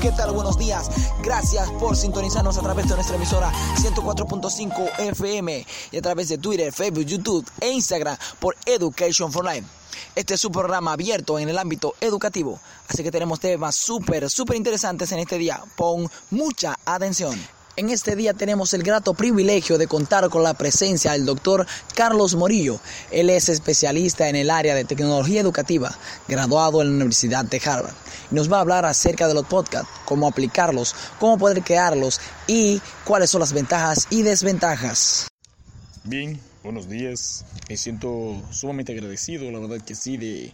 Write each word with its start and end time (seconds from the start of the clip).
¿qué 0.00 0.12
tal? 0.12 0.32
Buenos 0.32 0.56
días. 0.56 0.88
Gracias 1.22 1.70
por 1.72 1.96
sintonizarnos 1.96 2.56
a 2.56 2.62
través 2.62 2.88
de 2.88 2.94
nuestra 2.94 3.16
emisora 3.16 3.52
104.5 3.76 4.98
FM 4.98 5.66
y 5.92 5.96
a 5.96 6.02
través 6.02 6.28
de 6.28 6.38
Twitter, 6.38 6.72
Facebook, 6.72 7.04
YouTube 7.04 7.46
e 7.60 7.70
Instagram 7.70 8.16
por 8.40 8.56
Education 8.64 9.30
for 9.30 9.44
Life. 9.44 9.66
Este 10.14 10.34
es 10.34 10.44
un 10.44 10.52
programa 10.52 10.92
abierto 10.92 11.38
en 11.38 11.48
el 11.48 11.58
ámbito 11.58 11.94
educativo, 12.00 12.58
así 12.88 13.02
que 13.02 13.10
tenemos 13.10 13.40
temas 13.40 13.74
súper, 13.74 14.30
súper 14.30 14.56
interesantes 14.56 15.12
en 15.12 15.18
este 15.18 15.38
día. 15.38 15.62
Pon 15.76 16.08
mucha 16.30 16.78
atención. 16.84 17.38
En 17.76 17.90
este 17.90 18.14
día 18.14 18.34
tenemos 18.34 18.72
el 18.72 18.84
grato 18.84 19.14
privilegio 19.14 19.78
de 19.78 19.88
contar 19.88 20.28
con 20.28 20.44
la 20.44 20.54
presencia 20.54 21.10
del 21.10 21.26
doctor 21.26 21.66
Carlos 21.96 22.36
Morillo. 22.36 22.78
Él 23.10 23.30
es 23.30 23.48
especialista 23.48 24.28
en 24.28 24.36
el 24.36 24.48
área 24.48 24.76
de 24.76 24.84
tecnología 24.84 25.40
educativa, 25.40 25.92
graduado 26.28 26.82
en 26.82 26.90
la 26.90 26.94
Universidad 26.94 27.44
de 27.44 27.60
Harvard. 27.64 27.94
Nos 28.30 28.50
va 28.50 28.58
a 28.58 28.60
hablar 28.60 28.84
acerca 28.84 29.26
de 29.26 29.34
los 29.34 29.46
podcasts, 29.46 29.88
cómo 30.04 30.28
aplicarlos, 30.28 30.94
cómo 31.18 31.36
poder 31.36 31.64
crearlos 31.64 32.20
y 32.46 32.80
cuáles 33.04 33.30
son 33.30 33.40
las 33.40 33.52
ventajas 33.52 34.06
y 34.08 34.22
desventajas. 34.22 35.26
Bien, 36.04 36.40
buenos 36.62 36.88
días. 36.88 37.44
Me 37.68 37.76
siento 37.76 38.40
sumamente 38.52 38.92
agradecido, 38.92 39.50
la 39.50 39.58
verdad 39.58 39.84
que 39.84 39.96
sí, 39.96 40.16
de 40.16 40.52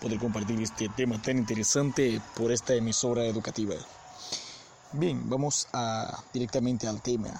poder 0.00 0.20
compartir 0.20 0.60
este 0.62 0.88
tema 0.96 1.20
tan 1.20 1.36
interesante 1.36 2.20
por 2.36 2.52
esta 2.52 2.74
emisora 2.74 3.26
educativa. 3.26 3.74
Bien, 4.92 5.22
vamos 5.30 5.68
directamente 6.32 6.88
al 6.88 7.00
tema. 7.00 7.30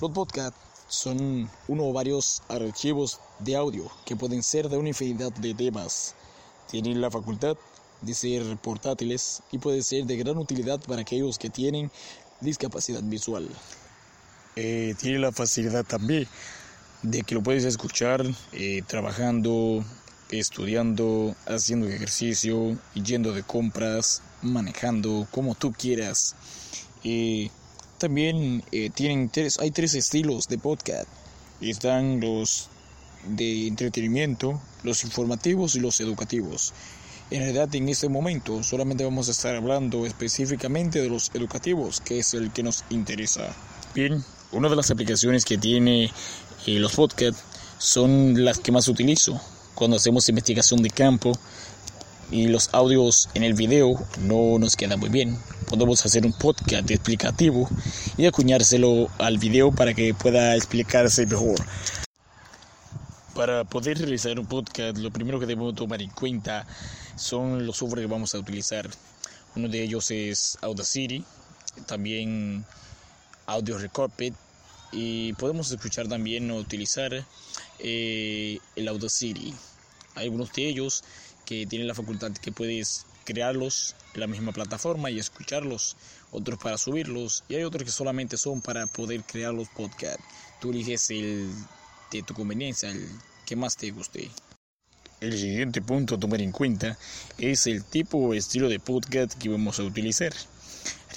Los 0.00 0.10
podcasts 0.12 0.58
son 0.88 1.48
uno 1.68 1.84
o 1.84 1.92
varios 1.92 2.42
archivos 2.48 3.20
de 3.38 3.54
audio 3.54 3.90
que 4.06 4.16
pueden 4.16 4.42
ser 4.42 4.68
de 4.68 4.78
una 4.78 4.88
infinidad 4.88 5.30
de 5.32 5.52
temas. 5.52 6.14
Tienen 6.70 7.00
la 7.02 7.10
facultad 7.10 7.56
de 8.00 8.14
ser 8.14 8.56
portátiles 8.56 9.42
y 9.52 9.58
pueden 9.58 9.82
ser 9.82 10.06
de 10.06 10.16
gran 10.16 10.38
utilidad 10.38 10.80
para 10.80 11.02
aquellos 11.02 11.38
que 11.38 11.50
tienen 11.50 11.90
discapacidad 12.40 13.02
visual. 13.02 13.48
Eh, 14.56 14.94
tiene 14.98 15.18
la 15.18 15.32
facilidad 15.32 15.84
también 15.84 16.26
de 17.02 17.22
que 17.22 17.34
lo 17.34 17.42
puedes 17.42 17.64
escuchar 17.64 18.24
eh, 18.52 18.82
trabajando, 18.86 19.84
estudiando, 20.30 21.34
haciendo 21.46 21.88
ejercicio, 21.88 22.78
yendo 22.94 23.32
de 23.32 23.42
compras, 23.42 24.22
manejando, 24.42 25.26
como 25.30 25.54
tú 25.54 25.72
quieras. 25.72 26.34
Eh, 27.04 27.50
también 27.98 28.62
tienen 28.94 29.28
tres, 29.28 29.58
hay 29.58 29.70
tres 29.70 29.94
estilos 29.94 30.48
de 30.48 30.58
podcast. 30.58 31.08
Están 31.60 32.20
los 32.20 32.70
de 33.26 33.66
entretenimiento, 33.66 34.60
los 34.82 35.04
informativos 35.04 35.74
y 35.74 35.80
los 35.80 36.00
educativos. 36.00 36.72
En 37.30 37.40
realidad 37.42 37.72
en 37.74 37.88
este 37.88 38.08
momento 38.08 38.62
solamente 38.62 39.04
vamos 39.04 39.28
a 39.28 39.30
estar 39.30 39.54
hablando 39.54 40.04
específicamente 40.04 41.00
de 41.00 41.08
los 41.08 41.30
educativos, 41.34 42.00
que 42.00 42.18
es 42.18 42.34
el 42.34 42.52
que 42.52 42.62
nos 42.62 42.84
interesa. 42.90 43.54
Bien, 43.94 44.24
una 44.52 44.68
de 44.68 44.76
las 44.76 44.90
aplicaciones 44.90 45.44
que 45.44 45.56
tiene 45.56 46.10
eh, 46.66 46.78
los 46.78 46.94
podcasts 46.94 47.42
son 47.78 48.44
las 48.44 48.58
que 48.58 48.72
más 48.72 48.88
utilizo 48.88 49.40
cuando 49.80 49.96
hacemos 49.96 50.28
investigación 50.28 50.82
de 50.82 50.90
campo 50.90 51.32
y 52.30 52.48
los 52.48 52.68
audios 52.74 53.30
en 53.32 53.44
el 53.44 53.54
video 53.54 53.94
no 54.18 54.58
nos 54.58 54.76
quedan 54.76 55.00
muy 55.00 55.08
bien. 55.08 55.38
Podemos 55.70 56.04
hacer 56.04 56.26
un 56.26 56.34
podcast 56.34 56.90
explicativo 56.90 57.66
y 58.18 58.26
acuñárselo 58.26 59.08
al 59.16 59.38
video 59.38 59.72
para 59.72 59.94
que 59.94 60.12
pueda 60.12 60.54
explicarse 60.54 61.24
mejor. 61.24 61.54
Para 63.34 63.64
poder 63.64 63.96
realizar 63.96 64.38
un 64.38 64.44
podcast, 64.44 64.98
lo 64.98 65.10
primero 65.10 65.40
que 65.40 65.46
debemos 65.46 65.74
tomar 65.74 66.02
en 66.02 66.10
cuenta 66.10 66.66
son 67.16 67.64
los 67.64 67.78
software 67.78 68.02
que 68.02 68.06
vamos 68.06 68.34
a 68.34 68.38
utilizar. 68.38 68.86
Uno 69.56 69.66
de 69.66 69.82
ellos 69.82 70.10
es 70.10 70.58
Audacity, 70.60 71.24
también 71.86 72.66
Audio 73.46 73.78
Recorded 73.78 74.34
y 74.92 75.32
podemos 75.34 75.70
escuchar 75.70 76.06
también 76.06 76.50
o 76.50 76.56
utilizar 76.56 77.24
eh, 77.82 78.58
el 78.76 78.88
Audacity. 78.88 79.54
Hay 80.14 80.24
algunos 80.24 80.52
de 80.52 80.68
ellos 80.68 81.02
que 81.44 81.66
tienen 81.66 81.88
la 81.88 81.94
facultad 81.94 82.32
que 82.32 82.52
puedes 82.52 83.06
crearlos 83.24 83.94
en 84.14 84.20
la 84.20 84.26
misma 84.26 84.52
plataforma 84.52 85.10
y 85.10 85.18
escucharlos, 85.18 85.96
otros 86.32 86.58
para 86.58 86.78
subirlos 86.78 87.44
y 87.48 87.56
hay 87.56 87.64
otros 87.64 87.84
que 87.84 87.90
solamente 87.90 88.36
son 88.36 88.60
para 88.60 88.86
poder 88.86 89.22
crear 89.24 89.54
los 89.54 89.68
podcasts. 89.68 90.22
Tú 90.60 90.70
eliges 90.70 91.10
el 91.10 91.50
de 92.10 92.22
tu 92.22 92.34
conveniencia, 92.34 92.90
el 92.90 93.08
que 93.46 93.56
más 93.56 93.76
te 93.76 93.90
guste. 93.90 94.30
El 95.20 95.38
siguiente 95.38 95.82
punto 95.82 96.14
a 96.14 96.18
tomar 96.18 96.40
en 96.40 96.50
cuenta 96.50 96.98
es 97.38 97.66
el 97.66 97.84
tipo 97.84 98.18
o 98.18 98.34
estilo 98.34 98.68
de 98.68 98.80
podcast 98.80 99.34
que 99.34 99.48
vamos 99.48 99.78
a 99.78 99.82
utilizar. 99.82 100.32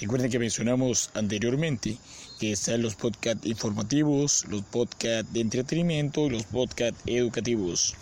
Recuerden 0.00 0.28
que 0.28 0.40
mencionamos 0.40 1.10
anteriormente 1.14 1.96
que 2.40 2.52
están 2.52 2.82
los 2.82 2.96
podcasts 2.96 3.46
informativos, 3.46 4.44
los 4.48 4.62
podcasts 4.62 5.32
de 5.32 5.40
entretenimiento 5.40 6.22
y 6.22 6.30
los 6.30 6.44
podcasts 6.44 7.00
educativos. 7.06 7.94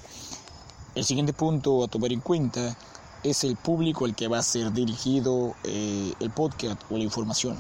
El 0.95 1.05
siguiente 1.05 1.35
punto 1.35 1.85
a 1.85 1.89
tomar 1.89 2.11
en 2.13 2.21
cuenta 2.21 2.79
es 3.23 3.45
el 3.45 3.57
público 3.57 4.07
al 4.07 4.17
que 4.17 4.27
va 4.27 4.39
a 4.39 4.43
ser 4.43 4.73
dirigido 4.73 5.55
eh, 5.65 6.15
el 6.19 6.31
podcast 6.31 6.81
o 6.91 6.97
la 6.97 7.05
información. 7.05 7.59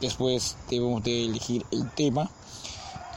Después 0.00 0.56
debemos 0.70 1.02
de 1.02 1.24
elegir 1.24 1.66
el 1.72 1.90
tema 1.90 2.30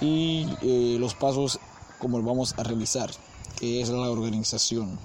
y 0.01 0.47
eh, 0.63 0.97
los 0.99 1.13
pasos 1.13 1.59
como 1.99 2.17
lo 2.17 2.23
vamos 2.23 2.55
a 2.57 2.63
realizar, 2.63 3.11
que 3.59 3.79
es 3.79 3.89
la 3.89 4.09
organización. 4.09 4.97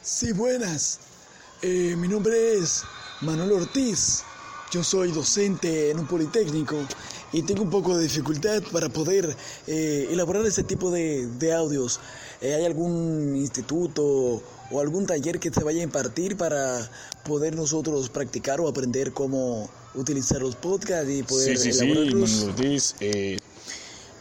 Sí, 0.01 0.33
buenas. 0.33 0.99
Eh, 1.61 1.95
mi 1.97 2.09
nombre 2.09 2.57
es 2.57 2.83
Manuel 3.21 3.53
Ortiz. 3.53 4.23
Yo 4.71 4.83
soy 4.83 5.11
docente 5.11 5.91
en 5.91 5.99
un 5.99 6.07
politécnico 6.07 6.75
y 7.31 7.43
tengo 7.43 7.63
un 7.63 7.69
poco 7.69 7.97
de 7.97 8.03
dificultad 8.03 8.63
para 8.71 8.89
poder 8.89 9.35
eh, 9.67 10.07
elaborar 10.11 10.45
ese 10.45 10.63
tipo 10.63 10.91
de, 10.91 11.27
de 11.27 11.53
audios. 11.53 11.99
Eh, 12.41 12.53
¿Hay 12.55 12.65
algún 12.65 13.35
instituto 13.35 14.41
o 14.71 14.79
algún 14.79 15.05
taller 15.05 15.39
que 15.39 15.51
se 15.51 15.63
vaya 15.63 15.81
a 15.81 15.83
impartir 15.83 16.37
para 16.37 16.89
poder 17.23 17.55
nosotros 17.55 18.09
practicar 18.09 18.61
o 18.61 18.67
aprender 18.67 19.11
cómo 19.13 19.69
utilizar 19.95 20.41
los 20.41 20.55
podcasts 20.55 21.09
y 21.09 21.23
poder 21.23 21.57
sí, 21.57 21.71
sí, 21.71 21.79
elaborarlos? 21.79 22.29
Sí, 22.29 22.35
Manuel 22.35 22.49
Ortiz, 22.51 22.95
eh, 22.99 23.37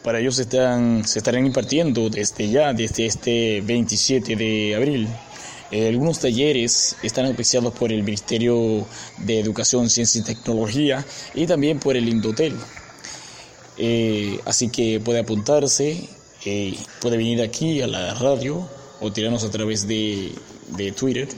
para 0.03 0.19
ellos 0.19 0.35
se, 0.35 0.43
están, 0.43 1.07
se 1.07 1.19
estarán 1.19 1.45
impartiendo 1.45 2.09
desde 2.09 2.49
ya, 2.49 2.73
desde 2.73 3.05
este 3.05 3.61
27 3.61 4.35
de 4.35 4.75
abril. 4.75 5.07
Eh, 5.71 5.87
algunos 5.87 6.19
talleres 6.19 6.95
están 7.03 7.25
auspiciados 7.25 7.73
por 7.73 7.91
el 7.91 8.01
Ministerio 8.01 8.87
de 9.19 9.39
Educación, 9.39 9.89
Ciencia 9.89 10.19
y 10.19 10.23
Tecnología 10.23 11.05
y 11.35 11.45
también 11.45 11.79
por 11.79 11.95
el 11.95 12.09
Indotel. 12.09 12.55
Eh, 13.81 14.41
así 14.45 14.69
que 14.69 14.99
puede 14.99 15.19
apuntarse, 15.19 16.09
eh, 16.45 16.77
puede 17.01 17.15
venir 17.15 17.41
aquí 17.41 17.81
a 17.81 17.87
la 17.87 18.13
radio 18.13 18.67
o 18.99 19.11
tirarnos 19.11 19.45
a 19.45 19.49
través 19.49 19.87
de, 19.87 20.33
de 20.75 20.91
Twitter 20.91 21.29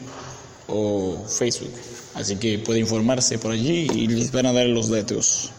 o 0.67 1.23
Facebook. 1.27 1.71
Así 2.15 2.37
que 2.37 2.57
puede 2.57 2.79
informarse 2.79 3.37
por 3.37 3.51
allí 3.51 3.87
y 3.93 4.07
les 4.07 4.31
van 4.31 4.47
a 4.47 4.53
dar 4.53 4.65
los 4.65 4.89
datos. 4.89 5.51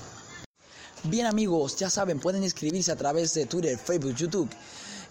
Bien 1.05 1.26
amigos, 1.26 1.76
ya 1.76 1.88
saben, 1.88 2.19
pueden 2.19 2.43
inscribirse 2.43 2.90
a 2.90 2.96
través 2.96 3.32
de 3.35 3.46
Twitter, 3.46 3.78
Facebook, 3.78 4.17
YouTube 4.17 4.50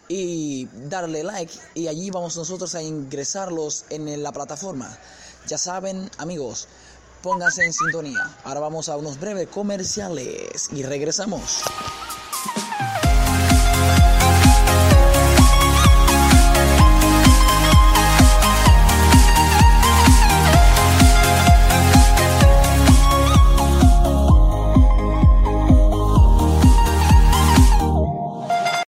y 0.08 0.68
darle 0.90 1.24
like 1.24 1.54
y 1.74 1.88
allí 1.88 2.10
vamos 2.10 2.36
nosotros 2.36 2.76
a 2.76 2.82
ingresarlos 2.82 3.86
en 3.90 4.22
la 4.22 4.34
plataforma. 4.34 4.98
Ya 5.48 5.58
saben 5.58 6.10
amigos, 6.18 6.68
pónganse 7.22 7.66
en 7.66 7.74
sintonía. 7.74 8.30
Ahora 8.44 8.60
vamos 8.60 8.90
a 8.90 8.98
unos 8.98 9.20
breves 9.20 9.48
comerciales 9.48 10.70
y 10.72 10.84
regresamos. 10.84 11.64